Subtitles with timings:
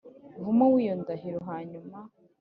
[0.43, 1.97] Vumo w iyo ndahiro hanyuma